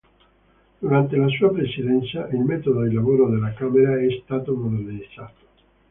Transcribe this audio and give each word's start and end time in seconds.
Durante 0.81 1.15
la 1.15 1.27
sua 1.27 1.51
presidenza 1.51 2.27
il 2.29 2.39
metodo 2.39 2.81
di 2.87 2.95
lavoro 2.95 3.29
della 3.29 3.53
Camera 3.53 4.01
è 4.01 4.07
stato 4.25 4.55
modernizzato. 4.55 5.43